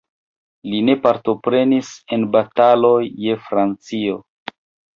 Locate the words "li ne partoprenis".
0.71-1.91